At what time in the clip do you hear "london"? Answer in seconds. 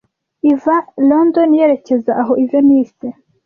1.09-1.49